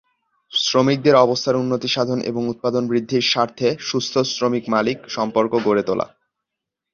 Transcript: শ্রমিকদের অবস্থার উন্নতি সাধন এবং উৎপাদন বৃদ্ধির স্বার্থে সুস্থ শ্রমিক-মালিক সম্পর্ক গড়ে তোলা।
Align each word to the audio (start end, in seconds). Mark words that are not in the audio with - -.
শ্রমিকদের 0.51 1.15
অবস্থার 1.15 1.55
উন্নতি 1.55 1.87
সাধন 1.87 2.19
এবং 2.21 2.41
উৎপাদন 2.49 2.83
বৃদ্ধির 2.87 3.21
স্বার্থে 3.21 3.67
সুস্থ 3.79 4.13
শ্রমিক-মালিক 4.17 4.97
সম্পর্ক 5.07 5.51
গড়ে 5.65 5.83
তোলা। 5.83 6.07